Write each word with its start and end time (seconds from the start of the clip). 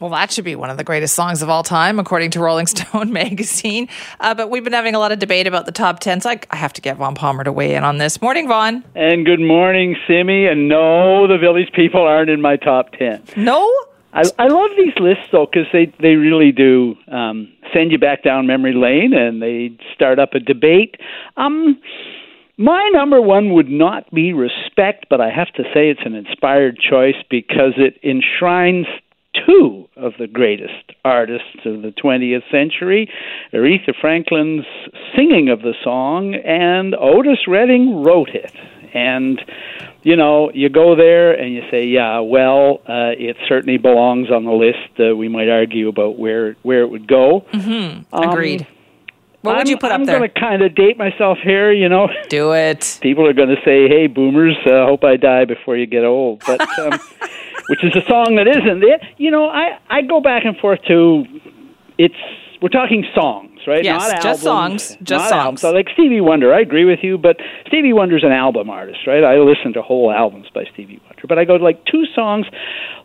Well, 0.00 0.10
that 0.10 0.30
should 0.30 0.44
be 0.44 0.54
one 0.54 0.70
of 0.70 0.76
the 0.76 0.84
greatest 0.84 1.16
songs 1.16 1.42
of 1.42 1.50
all 1.50 1.64
time, 1.64 1.98
according 1.98 2.30
to 2.32 2.40
Rolling 2.40 2.66
Stone 2.68 3.12
magazine. 3.12 3.88
Uh, 4.20 4.32
but 4.34 4.48
we've 4.48 4.62
been 4.62 4.72
having 4.72 4.94
a 4.94 4.98
lot 4.98 5.10
of 5.10 5.18
debate 5.18 5.46
about 5.46 5.66
the 5.66 5.72
top 5.72 5.98
10, 5.98 6.20
so 6.20 6.30
I, 6.30 6.40
I, 6.50 6.56
have 6.56 6.72
to 6.74 6.80
get 6.80 6.96
Vaughn 6.96 7.16
Palmer 7.16 7.42
to 7.42 7.52
weigh 7.52 7.74
in 7.74 7.82
on 7.82 7.98
this. 7.98 8.22
Morning, 8.22 8.46
Vaughn. 8.46 8.84
And 8.94 9.26
good 9.26 9.40
morning, 9.40 9.96
Simi. 10.06 10.46
And 10.46 10.68
no, 10.68 11.26
the 11.26 11.38
Village 11.38 11.72
People 11.74 12.02
aren't 12.02 12.30
in 12.30 12.40
my 12.40 12.56
top 12.56 12.92
10. 12.92 13.24
No? 13.36 13.68
I, 14.12 14.22
I 14.38 14.46
love 14.46 14.70
these 14.76 14.94
lists, 15.00 15.26
though, 15.32 15.46
because 15.46 15.66
they, 15.72 15.92
they 16.00 16.14
really 16.14 16.52
do 16.52 16.94
um, 17.10 17.52
send 17.74 17.90
you 17.90 17.98
back 17.98 18.22
down 18.22 18.46
memory 18.46 18.74
lane 18.74 19.12
and 19.12 19.42
they 19.42 19.76
start 19.94 20.20
up 20.20 20.34
a 20.34 20.40
debate. 20.40 20.94
Um, 21.36 21.80
my 22.56 22.88
number 22.92 23.20
one 23.20 23.52
would 23.52 23.68
not 23.68 24.10
be 24.12 24.32
respect, 24.32 25.06
but 25.10 25.20
I 25.20 25.30
have 25.30 25.52
to 25.54 25.64
say 25.74 25.90
it's 25.90 26.00
an 26.04 26.14
inspired 26.14 26.78
choice 26.78 27.16
because 27.28 27.74
it 27.76 27.98
enshrines 28.02 28.86
two 29.48 29.88
of 29.96 30.12
the 30.18 30.26
greatest 30.26 30.92
artists 31.04 31.58
of 31.64 31.82
the 31.82 31.92
20th 32.02 32.48
century 32.50 33.10
Aretha 33.52 33.94
Franklin's 34.00 34.66
singing 35.16 35.48
of 35.48 35.62
the 35.62 35.74
song, 35.82 36.34
and 36.34 36.94
Otis 36.94 37.46
Redding 37.48 38.02
wrote 38.02 38.30
it. 38.30 38.52
And, 38.94 39.40
you 40.02 40.16
know, 40.16 40.50
you 40.52 40.68
go 40.68 40.96
there 40.96 41.32
and 41.32 41.54
you 41.54 41.62
say, 41.70 41.86
yeah, 41.86 42.20
well, 42.20 42.80
uh, 42.88 43.12
it 43.18 43.36
certainly 43.48 43.78
belongs 43.78 44.30
on 44.30 44.44
the 44.44 44.52
list. 44.52 44.98
Uh, 44.98 45.14
we 45.14 45.28
might 45.28 45.48
argue 45.48 45.88
about 45.88 46.18
where, 46.18 46.56
where 46.62 46.82
it 46.82 46.90
would 46.90 47.06
go. 47.06 47.44
Mm-hmm. 47.52 48.14
Agreed. 48.14 48.62
Um, 48.62 48.66
what 49.42 49.56
would 49.56 49.66
I'm, 49.66 49.70
you 49.70 49.78
put 49.78 49.92
I'm 49.92 50.02
up 50.02 50.06
there? 50.06 50.16
I'm 50.16 50.20
going 50.22 50.30
to 50.34 50.40
kind 50.40 50.62
of 50.62 50.74
date 50.74 50.98
myself 50.98 51.38
here, 51.42 51.72
you 51.72 51.88
know. 51.88 52.08
Do 52.28 52.52
it. 52.52 52.98
People 53.00 53.26
are 53.26 53.32
going 53.32 53.50
to 53.50 53.60
say, 53.64 53.86
"Hey, 53.88 54.08
boomers, 54.08 54.56
uh, 54.66 54.84
hope 54.84 55.04
I 55.04 55.16
die 55.16 55.44
before 55.44 55.76
you 55.76 55.86
get 55.86 56.04
old." 56.04 56.42
But 56.44 56.60
um, 56.80 56.98
which 57.68 57.84
is 57.84 57.94
a 57.96 58.06
song 58.08 58.36
that 58.36 58.48
isn't 58.48 58.82
it. 58.82 59.00
You 59.16 59.30
know, 59.30 59.48
I 59.48 59.78
I 59.88 60.02
go 60.02 60.20
back 60.20 60.44
and 60.44 60.56
forth 60.56 60.80
to 60.88 61.24
it's 61.98 62.14
we're 62.60 62.68
talking 62.68 63.04
songs, 63.14 63.60
right? 63.66 63.84
Yes, 63.84 64.00
not 64.00 64.22
just 64.22 64.46
albums, 64.46 64.82
songs, 64.82 64.98
just 65.02 65.28
songs. 65.28 65.32
Albums. 65.32 65.60
So 65.60 65.70
like 65.72 65.88
Stevie 65.92 66.20
Wonder, 66.20 66.52
I 66.52 66.60
agree 66.60 66.84
with 66.84 67.00
you, 67.02 67.18
but 67.18 67.36
Stevie 67.66 67.92
Wonder's 67.92 68.24
an 68.24 68.32
album 68.32 68.68
artist, 68.70 69.06
right? 69.06 69.22
I 69.22 69.38
listen 69.38 69.72
to 69.74 69.82
whole 69.82 70.10
albums 70.10 70.48
by 70.54 70.64
Stevie 70.72 71.00
Wonder, 71.04 71.26
but 71.28 71.38
I 71.38 71.44
go 71.44 71.56
to 71.56 71.64
like 71.64 71.84
two 71.84 72.04
songs 72.14 72.46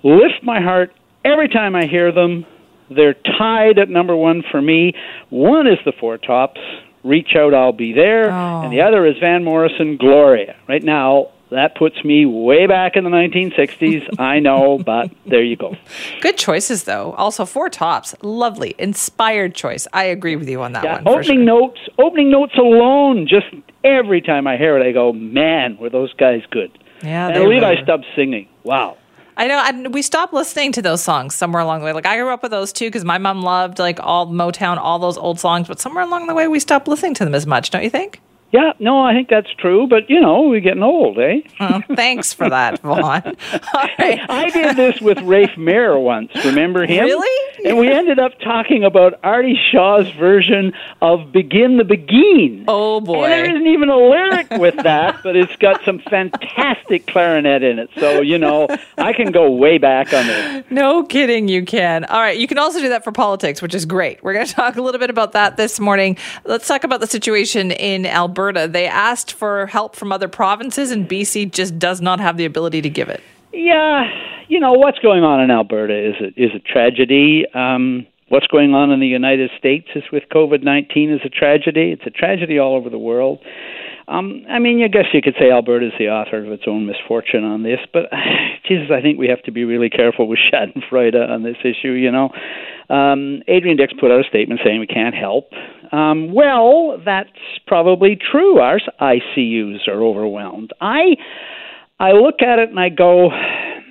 lift 0.03 0.43
my 0.43 0.61
heart 0.61 0.93
every 1.23 1.49
time 1.49 1.75
I 1.75 1.85
hear 1.85 2.11
them. 2.11 2.45
They're 2.89 3.15
tied 3.37 3.79
at 3.79 3.89
number 3.89 4.15
one 4.15 4.43
for 4.51 4.61
me. 4.61 4.93
One 5.29 5.67
is 5.67 5.77
the 5.85 5.93
Four 5.99 6.17
Tops, 6.17 6.59
Reach 7.03 7.35
Out, 7.35 7.53
I'll 7.53 7.71
Be 7.71 7.93
There, 7.93 8.31
oh. 8.31 8.61
and 8.61 8.71
the 8.71 8.81
other 8.81 9.05
is 9.05 9.15
Van 9.19 9.43
Morrison, 9.43 9.97
Gloria. 9.97 10.55
Right 10.67 10.83
now, 10.83 11.31
that 11.53 11.75
puts 11.75 12.03
me 12.03 12.25
way 12.25 12.67
back 12.67 12.95
in 12.95 13.03
the 13.03 13.09
1960s. 13.09 14.07
I 14.19 14.39
know, 14.39 14.77
but 14.77 15.11
there 15.25 15.43
you 15.43 15.55
go. 15.55 15.75
Good 16.21 16.37
choices, 16.37 16.83
though. 16.83 17.13
Also, 17.13 17.45
four 17.45 17.69
tops, 17.69 18.15
lovely, 18.21 18.75
inspired 18.77 19.55
choice. 19.55 19.87
I 19.93 20.05
agree 20.05 20.35
with 20.35 20.49
you 20.49 20.61
on 20.61 20.73
that 20.73 20.83
yeah, 20.83 21.01
one. 21.01 21.19
Opening 21.19 21.39
sure. 21.39 21.45
notes, 21.45 21.79
opening 21.97 22.31
notes 22.31 22.55
alone. 22.57 23.27
Just 23.27 23.47
every 23.83 24.21
time 24.21 24.47
I 24.47 24.57
hear 24.57 24.77
it, 24.77 24.87
I 24.87 24.91
go, 24.91 25.13
"Man, 25.13 25.77
were 25.77 25.89
those 25.89 26.13
guys 26.13 26.41
good?" 26.51 26.77
Yeah, 27.01 27.29
and 27.29 27.49
Levi 27.49 27.81
Stubbs 27.83 28.05
singing. 28.15 28.47
Wow. 28.63 28.97
I 29.35 29.47
know. 29.47 29.57
I, 29.57 29.87
we 29.87 30.01
stopped 30.01 30.33
listening 30.33 30.71
to 30.73 30.81
those 30.81 31.01
songs 31.01 31.35
somewhere 31.35 31.61
along 31.61 31.79
the 31.79 31.85
way. 31.85 31.93
Like 31.93 32.05
I 32.05 32.17
grew 32.17 32.29
up 32.29 32.43
with 32.43 32.51
those 32.51 32.71
too 32.71 32.85
because 32.85 33.03
my 33.03 33.17
mom 33.17 33.41
loved 33.41 33.79
like 33.79 33.99
all 34.01 34.27
Motown, 34.27 34.77
all 34.77 34.99
those 34.99 35.17
old 35.17 35.39
songs. 35.39 35.67
But 35.67 35.79
somewhere 35.79 36.03
along 36.03 36.27
the 36.27 36.35
way, 36.35 36.47
we 36.47 36.59
stopped 36.59 36.87
listening 36.87 37.15
to 37.15 37.25
them 37.25 37.33
as 37.33 37.47
much. 37.47 37.71
Don't 37.71 37.83
you 37.83 37.89
think? 37.89 38.21
Yeah, 38.53 38.73
no, 38.77 39.01
I 39.01 39.13
think 39.15 39.29
that's 39.29 39.51
true, 39.55 39.87
but 39.87 40.07
you 40.11 40.21
know, 40.21 40.43
we're 40.43 40.59
getting 40.59 40.83
old, 40.83 41.17
eh? 41.17 41.41
Oh, 41.59 41.81
thanks 41.95 42.33
for 42.33 42.47
that, 42.49 42.79
Vaughn. 42.81 43.35
Hey, 43.97 44.19
I 44.27 44.49
did 44.49 44.75
this 44.75 45.01
with 45.01 45.19
Rafe 45.21 45.57
Mair 45.57 45.97
once. 45.97 46.31
Remember 46.45 46.85
him? 46.85 47.03
Really? 47.05 47.65
And 47.65 47.77
we 47.77 47.89
ended 47.91 48.19
up 48.19 48.39
talking 48.39 48.83
about 48.83 49.19
Artie 49.23 49.59
Shaw's 49.71 50.09
version 50.11 50.73
of 51.01 51.31
"Begin 51.31 51.77
the 51.77 51.83
Beguine." 51.83 52.65
Oh 52.67 52.99
boy! 53.01 53.23
And 53.23 53.31
there 53.31 53.49
isn't 53.49 53.67
even 53.67 53.89
a 53.89 53.97
lyric 53.97 54.49
with 54.51 54.75
that, 54.83 55.21
but 55.23 55.35
it's 55.35 55.55
got 55.57 55.83
some 55.85 55.99
fantastic 55.99 57.07
clarinet 57.07 57.63
in 57.63 57.79
it. 57.79 57.89
So 57.97 58.21
you 58.21 58.37
know, 58.37 58.67
I 58.97 59.13
can 59.13 59.31
go 59.31 59.49
way 59.51 59.77
back 59.77 60.13
on 60.13 60.27
this. 60.27 60.65
No 60.69 61.03
kidding, 61.03 61.47
you 61.47 61.65
can. 61.65 62.05
All 62.05 62.19
right, 62.19 62.37
you 62.37 62.47
can 62.47 62.57
also 62.57 62.79
do 62.79 62.89
that 62.89 63.03
for 63.03 63.11
politics, 63.11 63.61
which 63.61 63.73
is 63.73 63.85
great. 63.85 64.21
We're 64.23 64.33
going 64.33 64.45
to 64.45 64.53
talk 64.53 64.75
a 64.75 64.81
little 64.81 64.99
bit 64.99 65.09
about 65.09 65.31
that 65.33 65.55
this 65.57 65.79
morning. 65.79 66.17
Let's 66.45 66.67
talk 66.67 66.83
about 66.83 66.99
the 66.99 67.07
situation 67.07 67.71
in 67.71 68.05
Alberta. 68.05 68.42
Alberta. 68.49 68.71
They 68.71 68.87
asked 68.87 69.33
for 69.33 69.67
help 69.67 69.95
from 69.95 70.11
other 70.11 70.27
provinces, 70.27 70.91
and 70.91 71.07
BC 71.07 71.51
just 71.51 71.79
does 71.79 72.01
not 72.01 72.19
have 72.19 72.37
the 72.37 72.45
ability 72.45 72.81
to 72.81 72.89
give 72.89 73.09
it. 73.09 73.21
Yeah, 73.51 74.09
you 74.47 74.59
know 74.59 74.73
what's 74.73 74.99
going 74.99 75.23
on 75.23 75.41
in 75.41 75.51
Alberta 75.51 76.09
is 76.09 76.15
a, 76.19 76.41
is 76.41 76.51
a 76.55 76.59
tragedy. 76.59 77.45
Um, 77.53 78.05
what's 78.33 78.47
going 78.47 78.73
on 78.73 78.89
in 78.89 78.99
the 78.99 79.05
United 79.05 79.51
States 79.59 79.85
is 79.93 80.01
with 80.11 80.23
COVID 80.33 80.63
nineteen 80.63 81.13
is 81.13 81.21
a 81.23 81.29
tragedy. 81.29 81.93
It's 81.93 82.07
a 82.07 82.09
tragedy 82.09 82.57
all 82.57 82.75
over 82.75 82.89
the 82.89 82.97
world. 82.97 83.37
Um, 84.07 84.43
I 84.49 84.57
mean, 84.57 84.83
I 84.83 84.87
guess 84.87 85.05
you 85.13 85.21
could 85.21 85.35
say 85.39 85.51
Alberta 85.51 85.85
is 85.85 85.93
the 85.99 86.09
author 86.09 86.43
of 86.43 86.51
its 86.51 86.63
own 86.67 86.87
misfortune 86.87 87.43
on 87.43 87.61
this, 87.61 87.79
but 87.93 88.09
Jesus, 88.67 88.89
I 88.91 89.01
think 89.01 89.19
we 89.19 89.27
have 89.27 89.43
to 89.43 89.51
be 89.51 89.63
really 89.63 89.89
careful 89.89 90.27
with 90.27 90.39
Schadenfreude 90.51 91.15
on 91.15 91.43
this 91.43 91.57
issue. 91.61 91.91
You 91.91 92.11
know, 92.11 92.29
um, 92.89 93.43
Adrian 93.47 93.77
Dix 93.77 93.93
put 93.93 94.11
out 94.11 94.25
a 94.25 94.27
statement 94.27 94.61
saying 94.65 94.79
we 94.79 94.87
can't 94.87 95.15
help. 95.15 95.51
Um, 95.91 96.33
well, 96.33 96.99
that's 97.05 97.29
probably 97.67 98.17
true. 98.17 98.57
Our 98.57 98.79
ICUs 98.99 99.87
are 99.87 100.03
overwhelmed. 100.03 100.71
I 100.81 101.15
I 101.99 102.11
look 102.11 102.41
at 102.41 102.57
it 102.57 102.69
and 102.69 102.79
I 102.79 102.89
go, 102.89 103.29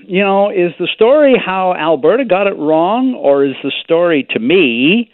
you 0.06 0.22
know, 0.22 0.50
is 0.50 0.72
the 0.78 0.88
story 0.94 1.34
how 1.44 1.74
Alberta 1.74 2.24
got 2.24 2.46
it 2.46 2.56
wrong, 2.56 3.14
or 3.14 3.44
is 3.44 3.54
the 3.62 3.72
story 3.84 4.26
to 4.30 4.38
me? 4.38 5.10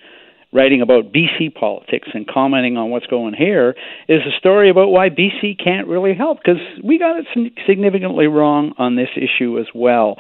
writing 0.53 0.81
about 0.81 1.13
BC 1.13 1.55
politics 1.55 2.09
and 2.15 2.27
commenting 2.27 2.77
on 2.77 2.91
what's 2.91 3.07
going 3.07 3.35
here 3.35 3.75
is 4.09 4.21
a 4.27 4.39
story 4.39 4.71
about 4.71 4.89
why 4.89 5.11
BC 5.11 5.63
can't 5.63 5.87
really 5.87 6.15
help 6.15 6.39
because 6.39 6.61
we 6.83 6.99
got 6.99 7.17
it 7.19 7.27
significantly 7.67 8.27
wrong 8.27 8.73
on 8.79 8.97
this 8.97 9.11
issue 9.17 9.59
as 9.59 9.67
well. 9.75 10.17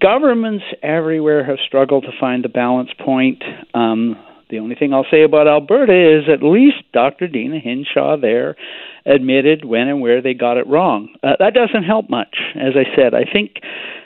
Governments 0.00 0.64
everywhere 0.82 1.44
have 1.44 1.58
struggled 1.66 2.04
to 2.04 2.10
find 2.18 2.44
the 2.44 2.48
balance 2.48 2.90
point. 3.04 3.42
Um, 3.74 4.16
the 4.50 4.58
only 4.58 4.74
thing 4.74 4.94
I'll 4.94 5.06
say 5.10 5.22
about 5.22 5.46
Alberta 5.46 5.92
is 5.92 6.24
at 6.32 6.42
least 6.42 6.76
Dr. 6.92 7.28
Deena 7.28 7.58
Hinshaw 7.58 8.16
there 8.18 8.56
admitted 9.04 9.64
when 9.64 9.88
and 9.88 10.00
where 10.00 10.22
they 10.22 10.34
got 10.34 10.56
it 10.56 10.66
wrong. 10.66 11.08
Uh, 11.22 11.32
that 11.38 11.52
doesn't 11.54 11.84
help 11.84 12.08
much. 12.08 12.36
As 12.54 12.72
I 12.74 12.84
said, 12.96 13.14
I 13.14 13.24
think, 13.30 13.56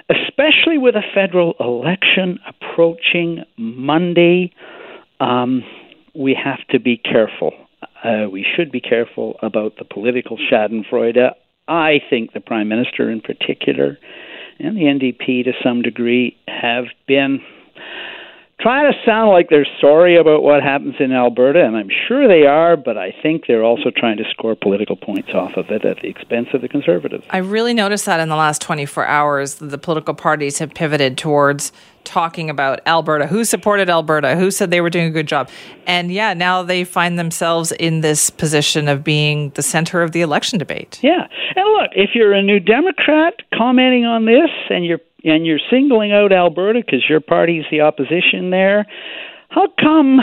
especially 0.09 0.79
with 0.79 0.95
a 0.95 1.03
federal 1.15 1.55
election 1.61 2.39
approaching 2.47 3.45
Monday, 3.57 4.53
um, 5.21 5.63
we 6.15 6.35
have 6.35 6.67
to 6.71 6.81
be 6.81 6.97
careful. 6.97 7.53
Uh, 8.05 8.29
we 8.31 8.45
should 8.57 8.73
be 8.73 8.81
careful 8.81 9.37
about 9.43 9.77
the 9.79 9.85
political 9.85 10.37
Schadenfreude. 10.37 11.31
I 11.69 12.01
think 12.11 12.33
the 12.33 12.41
Prime 12.41 12.69
Minister, 12.69 13.11
in 13.11 13.21
particular, 13.21 13.99
and 14.59 14.77
the 14.77 14.83
NDP 14.83 15.45
to 15.45 15.53
some 15.63 15.83
degree, 15.83 16.37
have 16.49 16.85
been 17.07 17.41
trying 18.63 18.91
to 18.91 18.99
sound 19.05 19.31
like 19.31 19.49
they're 19.51 19.67
sorry 19.81 20.17
about 20.17 20.43
what 20.43 20.63
happens 20.63 20.95
in 21.01 21.13
Alberta, 21.13 21.65
and 21.65 21.77
I'm 21.77 21.91
sure 22.09 22.29
they 22.29 22.47
are, 22.47 22.77
but 22.77 22.97
I 22.97 23.13
think 23.23 23.47
they're 23.47 23.65
also 23.65 23.91
trying 23.91 24.17
to 24.19 24.25
score 24.31 24.55
political 24.55 24.97
points 24.97 25.31
off 25.35 25.57
of 25.57 25.71
it 25.71 25.85
at 25.85 26.01
the 26.01 26.09
expense 26.09 26.49
of 26.55 26.61
the 26.61 26.69
Conservatives. 26.69 27.25
I 27.31 27.39
really 27.39 27.75
noticed 27.75 28.07
that 28.07 28.21
in 28.21 28.29
the 28.29 28.37
last 28.37 28.63
24 28.63 29.05
hours, 29.07 29.57
the 29.57 29.79
political 29.79 30.15
parties 30.15 30.59
have 30.59 30.73
pivoted 30.75 31.19
towards 31.19 31.73
talking 32.05 32.51
about 32.51 32.81
Alberta, 32.87 33.27
who 33.27 33.45
supported 33.45 33.89
Alberta, 33.89 34.37
who 34.37 34.51
said 34.51 34.71
they 34.71 34.81
were 34.81 34.91
doing 34.91 35.07
a 35.07 35.11
good 35.11 35.29
job. 35.29 35.49
And 35.87 36.13
yeah, 36.13 36.35
now 36.35 36.63
they 36.63 36.85
find 36.85 37.19
themselves 37.19 37.73
in 37.73 38.01
this 38.01 38.31
position 38.31 38.89
of 38.89 39.03
being 39.03 39.51
the 39.51 39.63
center 39.63 40.03
of 40.03 40.13
the 40.13 40.21
election 40.21 40.59
debate. 40.59 40.99
Yeah. 41.03 41.27
And 41.57 41.73
look, 41.73 41.91
if 41.95 42.11
you're 42.15 42.33
a 42.33 42.43
new 42.43 42.61
Democrat 42.61 43.35
commenting 43.55 44.05
on 44.05 44.25
this 44.25 44.51
and 44.71 44.85
you're 44.85 45.01
and 45.25 45.47
you're 45.47 45.61
singling 45.71 46.11
out 46.11 46.33
Alberta 46.33 46.83
because 46.85 47.05
your 47.09 47.21
party's 47.21 47.65
the 47.71 47.83
opposition 47.83 48.51
there, 48.51 48.87
how 49.51 49.69
come 49.81 50.19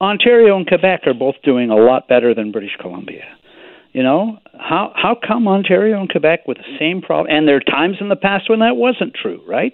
Ontario 0.00 0.56
and 0.56 0.66
Quebec 0.66 1.02
are 1.06 1.12
both 1.12 1.34
doing 1.42 1.68
a 1.68 1.76
lot 1.76 2.08
better 2.08 2.34
than 2.34 2.50
British 2.50 2.76
Columbia? 2.80 3.35
You 3.96 4.02
know, 4.02 4.36
how 4.52 4.92
how 4.94 5.16
come 5.26 5.48
Ontario 5.48 5.98
and 5.98 6.06
Quebec 6.06 6.40
with 6.46 6.58
the 6.58 6.76
same 6.78 7.00
problem? 7.00 7.34
And 7.34 7.48
there 7.48 7.56
are 7.56 7.60
times 7.60 7.96
in 7.98 8.10
the 8.10 8.14
past 8.14 8.50
when 8.50 8.58
that 8.58 8.76
wasn't 8.76 9.14
true, 9.14 9.40
right? 9.48 9.72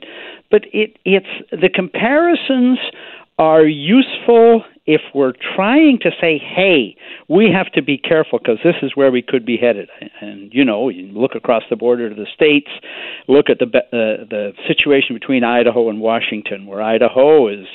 But 0.49 0.63
it 0.73 0.97
it's 1.05 1.27
the 1.51 1.69
comparisons 1.69 2.79
are 3.37 3.67
useful 3.67 4.63
if 4.87 5.01
we're 5.13 5.33
trying 5.57 5.99
to 6.03 6.11
say, 6.21 6.39
hey, 6.39 6.97
we 7.29 7.51
have 7.53 7.73
to 7.73 7.83
be 7.83 7.99
careful 7.99 8.39
because 8.39 8.59
this 8.63 8.77
is 8.83 8.93
where 8.95 9.11
we 9.11 9.23
could 9.23 9.45
be 9.45 9.57
headed. 9.57 9.89
And, 10.21 10.53
you 10.53 10.65
know, 10.65 10.89
you 10.89 11.07
look 11.07 11.35
across 11.35 11.65
the 11.69 11.77
border 11.77 12.09
to 12.09 12.15
the 12.15 12.27
states, 12.33 12.71
look 13.27 13.47
at 13.49 13.59
the, 13.59 13.67
uh, 13.67 14.25
the 14.29 14.53
situation 14.69 15.17
between 15.17 15.43
Idaho 15.43 15.89
and 15.89 16.01
Washington, 16.01 16.67
where 16.67 16.83
Idaho 16.83 17.49
is 17.49 17.67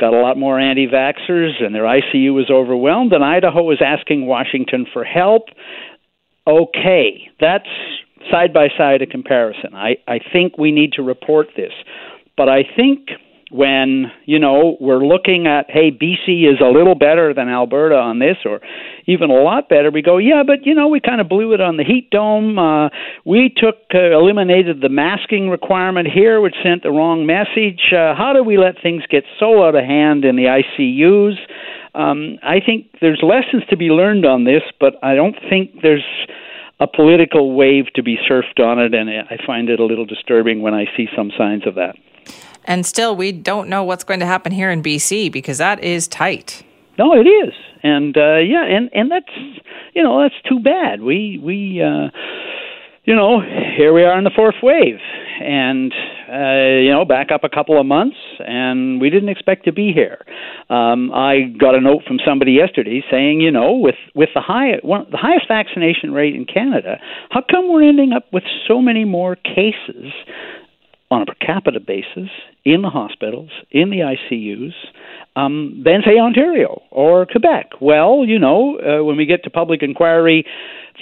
got 0.00 0.14
a 0.14 0.20
lot 0.20 0.38
more 0.38 0.58
anti 0.58 0.86
vaxxers 0.86 1.62
and 1.62 1.74
their 1.74 1.84
ICU 1.84 2.32
was 2.34 2.50
overwhelmed, 2.50 3.12
and 3.12 3.22
Idaho 3.22 3.62
was 3.62 3.82
asking 3.84 4.26
Washington 4.26 4.86
for 4.92 5.04
help. 5.04 5.44
Okay, 6.46 7.30
that's 7.38 7.68
side 8.30 8.52
by 8.52 8.68
side 8.76 9.02
a 9.02 9.06
comparison. 9.06 9.74
I, 9.74 9.96
I 10.08 10.18
think 10.32 10.58
we 10.58 10.72
need 10.72 10.92
to 10.94 11.02
report 11.02 11.48
this. 11.56 11.72
But 12.36 12.48
I 12.48 12.62
think 12.76 13.08
when 13.50 14.12
you 14.26 14.38
know 14.38 14.76
we're 14.80 15.04
looking 15.04 15.46
at 15.48 15.68
hey 15.68 15.90
BC 15.90 16.48
is 16.48 16.60
a 16.60 16.70
little 16.70 16.94
better 16.94 17.34
than 17.34 17.48
Alberta 17.48 17.96
on 17.96 18.20
this 18.20 18.36
or 18.44 18.60
even 19.06 19.28
a 19.28 19.34
lot 19.34 19.68
better 19.68 19.90
we 19.90 20.02
go 20.02 20.18
yeah 20.18 20.42
but 20.46 20.64
you 20.64 20.74
know 20.74 20.86
we 20.86 21.00
kind 21.00 21.20
of 21.20 21.28
blew 21.28 21.52
it 21.52 21.60
on 21.60 21.76
the 21.76 21.84
heat 21.84 22.10
dome. 22.10 22.58
Uh, 22.58 22.88
we 23.24 23.52
took 23.54 23.76
uh, 23.92 24.12
eliminated 24.12 24.80
the 24.80 24.88
masking 24.88 25.48
requirement 25.48 26.06
here 26.06 26.40
which 26.40 26.54
sent 26.62 26.82
the 26.84 26.90
wrong 26.90 27.26
message. 27.26 27.92
Uh, 27.92 28.14
how 28.14 28.32
do 28.32 28.44
we 28.44 28.56
let 28.56 28.80
things 28.80 29.02
get 29.10 29.24
so 29.38 29.66
out 29.66 29.74
of 29.74 29.84
hand 29.84 30.24
in 30.24 30.36
the 30.36 30.44
ICUs 30.44 31.36
um, 31.92 32.38
I 32.44 32.60
think 32.64 32.86
there's 33.00 33.20
lessons 33.20 33.64
to 33.70 33.76
be 33.76 33.86
learned 33.86 34.24
on 34.24 34.44
this 34.44 34.62
but 34.78 34.94
I 35.02 35.16
don't 35.16 35.36
think 35.50 35.82
there's 35.82 36.06
a 36.78 36.86
political 36.86 37.54
wave 37.54 37.86
to 37.94 38.02
be 38.04 38.16
surfed 38.30 38.60
on 38.60 38.78
it 38.78 38.94
and 38.94 39.10
I 39.10 39.44
find 39.44 39.68
it 39.68 39.80
a 39.80 39.84
little 39.84 40.06
disturbing 40.06 40.62
when 40.62 40.72
I 40.72 40.84
see 40.96 41.08
some 41.16 41.32
signs 41.36 41.66
of 41.66 41.74
that 41.74 41.96
and 42.64 42.84
still, 42.84 43.16
we 43.16 43.32
don't 43.32 43.68
know 43.68 43.84
what's 43.84 44.04
going 44.04 44.20
to 44.20 44.26
happen 44.26 44.52
here 44.52 44.70
in 44.70 44.82
BC 44.82 45.32
because 45.32 45.58
that 45.58 45.82
is 45.82 46.06
tight. 46.06 46.62
No, 46.98 47.14
it 47.14 47.26
is, 47.26 47.54
and 47.82 48.16
uh, 48.16 48.36
yeah, 48.38 48.64
and 48.64 48.90
and 48.92 49.10
that's 49.10 49.32
you 49.94 50.02
know 50.02 50.22
that's 50.22 50.34
too 50.48 50.60
bad. 50.60 51.00
We 51.00 51.40
we 51.42 51.80
uh, 51.82 52.10
you 53.04 53.14
know 53.14 53.40
here 53.40 53.92
we 53.94 54.04
are 54.04 54.18
in 54.18 54.24
the 54.24 54.30
fourth 54.36 54.56
wave, 54.62 54.98
and 55.40 55.92
uh, 56.30 56.78
you 56.82 56.90
know 56.90 57.06
back 57.06 57.30
up 57.32 57.42
a 57.42 57.48
couple 57.48 57.80
of 57.80 57.86
months, 57.86 58.18
and 58.40 59.00
we 59.00 59.08
didn't 59.08 59.30
expect 59.30 59.64
to 59.64 59.72
be 59.72 59.92
here. 59.92 60.24
Um, 60.68 61.10
I 61.12 61.54
got 61.58 61.74
a 61.74 61.80
note 61.80 62.02
from 62.06 62.18
somebody 62.24 62.52
yesterday 62.52 63.02
saying, 63.10 63.40
you 63.40 63.50
know, 63.50 63.72
with 63.72 63.96
with 64.14 64.28
the 64.34 64.42
high 64.42 64.78
one, 64.82 65.06
the 65.10 65.16
highest 65.16 65.48
vaccination 65.48 66.12
rate 66.12 66.34
in 66.34 66.44
Canada, 66.44 66.98
how 67.30 67.42
come 67.50 67.72
we're 67.72 67.88
ending 67.88 68.12
up 68.12 68.26
with 68.32 68.44
so 68.68 68.82
many 68.82 69.04
more 69.04 69.36
cases 69.36 70.12
on 71.10 71.22
a 71.22 71.26
per 71.26 71.34
capita 71.34 71.80
basis 71.80 72.30
in 72.64 72.82
the 72.82 72.90
hospitals, 72.90 73.50
in 73.70 73.90
the 73.90 73.98
ICUs, 73.98 74.72
um, 75.36 75.82
than, 75.84 76.02
say, 76.04 76.18
Ontario 76.18 76.82
or 76.90 77.26
Quebec. 77.26 77.70
Well, 77.80 78.24
you 78.26 78.38
know, 78.38 78.78
uh, 78.78 79.04
when 79.04 79.16
we 79.16 79.26
get 79.26 79.44
to 79.44 79.50
public 79.50 79.82
inquiry 79.82 80.44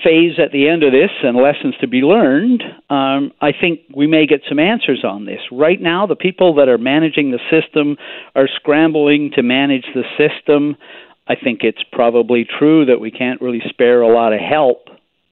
phase 0.02 0.38
at 0.38 0.52
the 0.52 0.68
end 0.68 0.82
of 0.82 0.92
this 0.92 1.10
and 1.22 1.36
lessons 1.36 1.74
to 1.80 1.88
be 1.88 1.98
learned, 1.98 2.62
um, 2.88 3.32
I 3.40 3.52
think 3.58 3.80
we 3.94 4.06
may 4.06 4.26
get 4.26 4.42
some 4.48 4.58
answers 4.58 5.04
on 5.04 5.26
this. 5.26 5.40
Right 5.50 5.80
now, 5.80 6.06
the 6.06 6.16
people 6.16 6.54
that 6.56 6.68
are 6.68 6.78
managing 6.78 7.30
the 7.30 7.40
system 7.50 7.96
are 8.34 8.48
scrambling 8.56 9.32
to 9.34 9.42
manage 9.42 9.86
the 9.94 10.04
system. 10.16 10.76
I 11.26 11.34
think 11.34 11.60
it's 11.62 11.82
probably 11.92 12.46
true 12.58 12.86
that 12.86 13.00
we 13.00 13.10
can't 13.10 13.40
really 13.42 13.62
spare 13.68 14.00
a 14.02 14.14
lot 14.14 14.32
of 14.32 14.40
help 14.40 14.88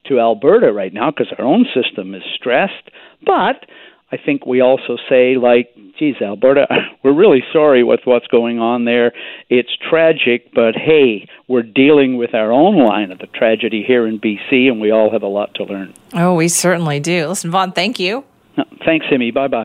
to 0.07 0.19
Alberta 0.19 0.71
right 0.71 0.93
now 0.93 1.11
because 1.11 1.33
our 1.37 1.45
own 1.45 1.65
system 1.73 2.13
is 2.13 2.23
stressed. 2.35 2.91
But 3.25 3.65
I 4.11 4.17
think 4.17 4.45
we 4.45 4.61
also 4.61 4.97
say, 5.09 5.35
like, 5.35 5.75
geez, 5.99 6.15
Alberta, 6.21 6.67
we're 7.03 7.13
really 7.13 7.43
sorry 7.51 7.83
with 7.83 8.01
what's 8.05 8.27
going 8.27 8.59
on 8.59 8.85
there. 8.85 9.11
It's 9.49 9.69
tragic, 9.89 10.53
but 10.53 10.75
hey, 10.75 11.27
we're 11.47 11.63
dealing 11.63 12.17
with 12.17 12.33
our 12.33 12.51
own 12.51 12.77
line 12.77 13.11
of 13.11 13.19
the 13.19 13.27
tragedy 13.27 13.83
here 13.85 14.07
in 14.07 14.19
BC, 14.19 14.67
and 14.69 14.79
we 14.79 14.91
all 14.91 15.11
have 15.11 15.23
a 15.23 15.27
lot 15.27 15.53
to 15.55 15.63
learn. 15.63 15.93
Oh, 16.13 16.35
we 16.35 16.47
certainly 16.47 16.99
do. 16.99 17.27
Listen, 17.27 17.51
Vaughn, 17.51 17.73
thank 17.73 17.99
you. 17.99 18.23
Uh, 18.57 18.63
thanks, 18.85 19.05
Simi. 19.09 19.31
Bye 19.31 19.47
bye. 19.47 19.55